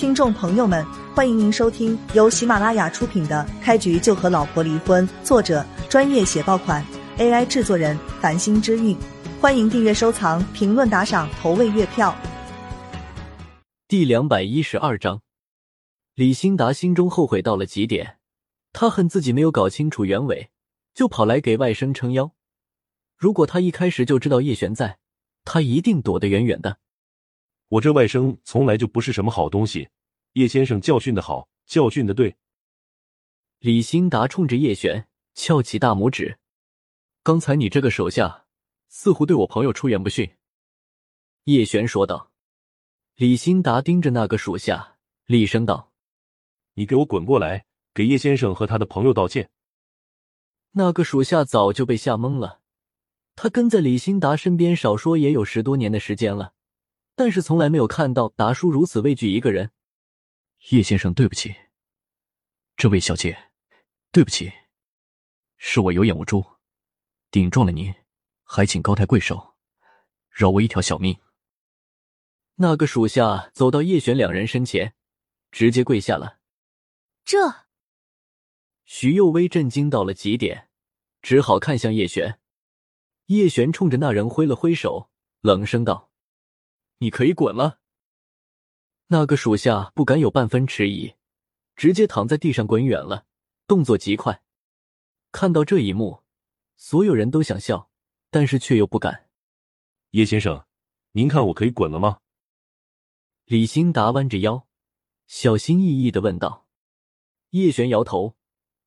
[0.00, 0.82] 听众朋友们，
[1.14, 6.82] 欢迎您收听由喜马拉雅出品的《开局就和老婆离婚》，作者专业写爆款
[7.18, 8.96] ，AI 制作人繁星之韵。
[9.42, 12.16] 欢迎订阅、收藏、评论、打赏、投喂月票。
[13.88, 15.20] 第两百一十二章，
[16.14, 18.16] 李兴达心中后悔到了极点，
[18.72, 20.48] 他恨自己没有搞清楚原委，
[20.94, 22.32] 就跑来给外甥撑腰。
[23.18, 24.96] 如果他一开始就知道叶璇在，
[25.44, 26.78] 他一定躲得远远的。
[27.70, 29.88] 我这外甥从来就不是什么好东西，
[30.32, 32.36] 叶先生教训的好，教训的对。
[33.60, 36.38] 李兴达冲着叶璇翘起大拇指
[37.22, 38.46] ：“刚才你这个手下
[38.88, 40.28] 似乎对我朋友出言不逊。”
[41.44, 42.32] 叶璇说道。
[43.14, 44.96] 李兴达盯着那个属下，
[45.26, 45.92] 厉声道
[46.74, 49.50] ：“你给我滚过来，给叶先生和他的朋友道歉。”
[50.72, 52.62] 那个属下早就被吓懵了，
[53.36, 56.54] 他跟在李兴达身边，少说也有十多年的时间了。
[57.22, 59.72] 但是从来没有看到达叔如此畏惧一个人。
[60.70, 61.54] 叶先生，对不起。
[62.78, 63.50] 这位小姐，
[64.10, 64.50] 对不起，
[65.58, 66.42] 是我有眼无珠，
[67.30, 67.94] 顶撞了您，
[68.42, 69.54] 还请高抬贵手，
[70.30, 71.14] 饶我一条小命。
[72.54, 74.94] 那个属下走到叶璇两人身前，
[75.50, 76.38] 直接跪下了。
[77.26, 77.66] 这，
[78.86, 80.70] 徐幼薇震惊到了极点，
[81.20, 82.40] 只好看向叶璇。
[83.26, 85.10] 叶璇冲着那人挥了挥手，
[85.42, 86.09] 冷声道。
[87.00, 87.80] 你可以滚了。
[89.08, 91.14] 那个属下不敢有半分迟疑，
[91.74, 93.24] 直接躺在地上滚远了，
[93.66, 94.42] 动作极快。
[95.32, 96.22] 看到这一幕，
[96.76, 97.90] 所有人都想笑，
[98.30, 99.30] 但是却又不敢。
[100.10, 100.66] 叶先生，
[101.12, 102.20] 您看我可以滚了吗？
[103.46, 104.66] 李兴达弯着腰，
[105.26, 106.66] 小心翼翼的问道。
[107.50, 108.36] 叶璇摇头。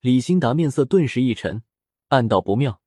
[0.02, 1.64] 李兴达面色顿时一沉，
[2.10, 2.82] 暗道不妙。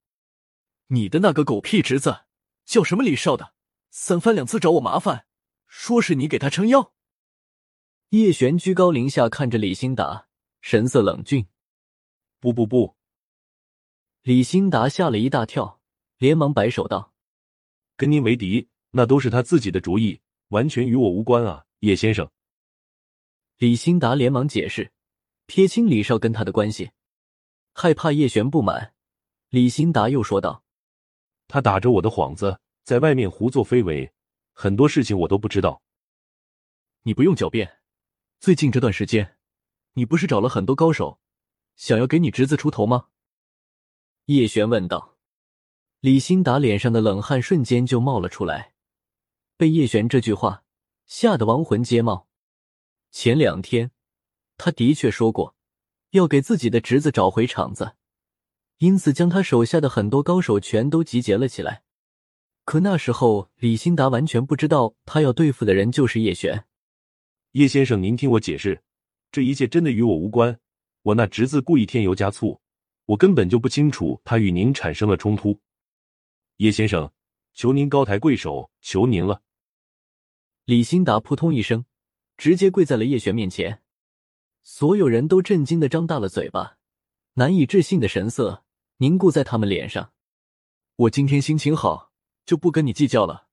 [0.89, 2.27] 你的那个狗屁侄子
[2.65, 3.56] 叫什么李少的？
[3.99, 5.27] 三番两次找我麻烦，
[5.67, 6.93] 说是你给他撑腰。
[8.11, 10.29] 叶璇居高临下看着李新达，
[10.61, 11.47] 神色冷峻。
[12.39, 12.95] 不不不！
[14.21, 15.81] 李新达吓了一大跳，
[16.19, 17.15] 连忙摆手道
[17.97, 22.31] ：“跟您为敌，那都是他自己的主意，完全与我无关啊，叶先生。”
[23.57, 24.93] 李新达连忙解释，
[25.47, 26.91] 撇清李少跟他的关系，
[27.73, 28.95] 害怕叶璇不满。
[29.49, 30.63] 李新达又说道
[31.49, 34.13] ：“他打着我的幌子。”在外面胡作非为，
[34.53, 35.83] 很多事情我都不知道。
[37.03, 37.81] 你不用狡辩。
[38.39, 39.39] 最近这段时间，
[39.95, 41.19] 你不是找了很多高手，
[41.75, 43.09] 想要给你侄子出头吗？
[44.27, 45.17] 叶璇问道。
[45.99, 48.75] 李新达脸上的冷汗瞬间就冒了出来，
[49.57, 50.63] 被叶璇这句话
[51.07, 52.29] 吓得亡魂皆冒。
[53.11, 53.91] 前两天，
[54.57, 55.57] 他的确说过
[56.11, 57.97] 要给自己的侄子找回场子，
[58.79, 61.83] 因此将他手下的很多高手全都集结了起来。
[62.67, 66.67] 可那时候，李新达完全不知道他要对付的人就是叶璇。
[67.53, 68.83] 叶先生，您听我解释，
[69.31, 70.59] 这一切真的与我无关。
[71.03, 72.61] 我那侄子故意添油加醋，
[73.05, 75.61] 我根本就不清楚他与您产生了冲突。
[76.57, 77.13] 叶先生，
[77.55, 79.43] 求您高抬贵手，求您了。
[80.65, 81.85] 李新达扑通一声，
[82.37, 83.81] 直接跪在了叶璇面前。
[84.65, 86.79] 所有人都震惊的张大了嘴巴，
[87.35, 88.65] 难以置信的神色
[88.97, 90.13] 凝固在他们脸上。
[90.97, 92.13] 我今天心情好。
[92.47, 93.49] 就不跟你计较了，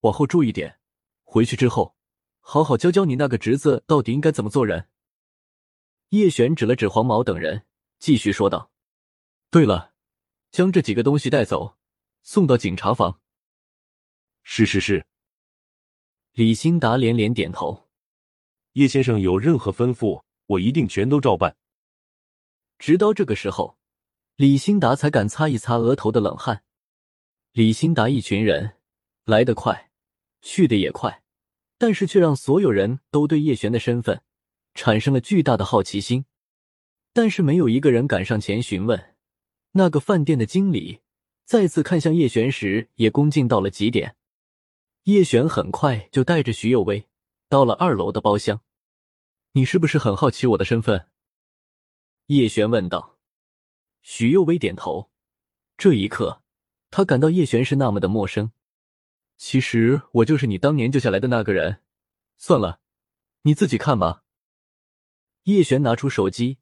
[0.00, 0.78] 往后注意点，
[1.22, 1.96] 回去之后
[2.40, 4.88] 好好教教你那个侄子到底应该怎么做人。
[6.08, 7.64] 叶璇指了指黄毛等人，
[7.98, 8.70] 继续说道
[9.48, 9.94] ：“对了，
[10.50, 11.78] 将这几个东西带走，
[12.22, 13.20] 送到警察房。”
[14.42, 15.06] 是是是。
[16.32, 17.88] 李新达连连点头。
[18.72, 21.56] 叶先生有任何吩咐，我一定全都照办。
[22.78, 23.78] 直到这个时候，
[24.36, 26.64] 李新达才敢擦一擦额头的冷汗。
[27.52, 28.78] 李新达一群人
[29.26, 29.90] 来得快，
[30.40, 31.22] 去的也快，
[31.76, 34.22] 但是却让所有人都对叶璇的身份
[34.72, 36.24] 产生了巨大的好奇心。
[37.12, 39.14] 但是没有一个人敢上前询问。
[39.72, 41.00] 那个饭店的经理
[41.44, 44.16] 再次看向叶璇时，也恭敬到了极点。
[45.02, 47.06] 叶璇很快就带着徐有为
[47.50, 48.62] 到了二楼的包厢。
[49.52, 51.06] 你是不是很好奇我的身份？
[52.28, 53.18] 叶璇问道。
[54.00, 55.10] 徐有为点头。
[55.76, 56.41] 这一刻。
[56.92, 58.52] 他感到叶璇是那么的陌生。
[59.38, 61.82] 其实我就是你当年救下来的那个人。
[62.36, 62.80] 算了，
[63.42, 64.24] 你自己看吧。
[65.44, 66.58] 叶璇拿出手机，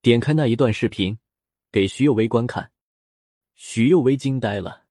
[0.00, 1.18] 点开那一段视频，
[1.70, 2.72] 给徐有为观看。
[3.54, 4.86] 徐有为惊呆了。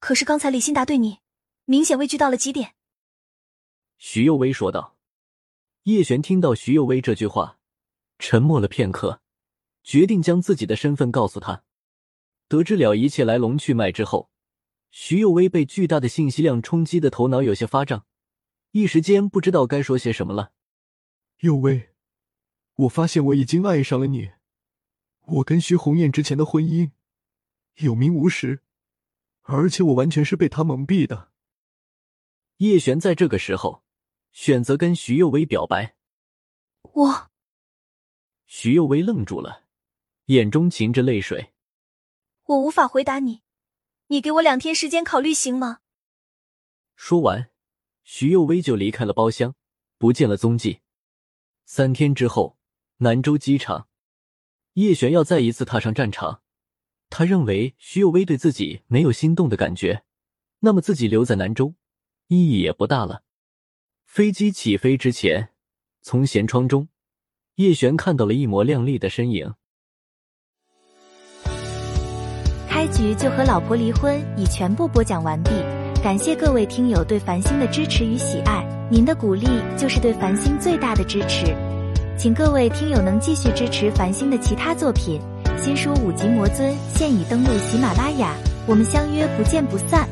[0.00, 1.20] 可是刚才李新达对你，
[1.66, 2.74] 明显畏惧到了极点。
[3.96, 4.96] 徐有为说道。
[5.84, 7.58] 叶璇听到徐有为这句话，
[8.18, 9.22] 沉默了片刻，
[9.84, 11.62] 决定将自己的身份告诉他。
[12.50, 14.28] 得知了一切来龙去脉之后，
[14.90, 18.04] 徐幼薇被巨大的信息量冲击的头脑有些发胀，
[18.72, 20.50] 一时间不知道该说些什么了。
[21.42, 21.90] 幼薇，
[22.74, 24.32] 我发现我已经爱上了你。
[25.26, 26.90] 我跟徐红艳之前的婚姻
[27.76, 28.64] 有名无实，
[29.42, 31.30] 而且我完全是被他蒙蔽的。
[32.56, 33.84] 叶璇在这个时候
[34.32, 35.94] 选择跟徐幼薇表白。
[36.82, 37.30] 我，
[38.46, 39.66] 徐幼薇愣住了，
[40.24, 41.52] 眼中噙着泪水。
[42.50, 43.42] 我无法回答你，
[44.08, 45.78] 你给我两天时间考虑行吗？
[46.96, 47.52] 说完，
[48.02, 49.54] 徐幼薇就离开了包厢，
[49.98, 50.80] 不见了踪迹。
[51.64, 52.58] 三天之后，
[52.96, 53.86] 南州机场，
[54.72, 56.42] 叶璇要再一次踏上战场。
[57.08, 60.02] 他认为徐幼薇对自己没有心动的感觉，
[60.58, 61.76] 那么自己留在南州
[62.26, 63.22] 意义也不大了。
[64.06, 65.54] 飞机起飞之前，
[66.02, 66.88] 从舷窗中，
[67.54, 69.54] 叶璇看到了一抹亮丽的身影。
[72.80, 75.50] 开局就和老婆离婚已全部播讲完毕，
[76.02, 79.46] 感谢各位听友对繁星的支持与喜爱，您的鼓励
[79.76, 81.54] 就是对繁星最大的支持，
[82.16, 85.20] 请各位听友能继续支持繁星的其他作品。
[85.58, 88.32] 新书五级魔尊现已登陆喜马拉雅，
[88.66, 90.08] 我们相约不见不散。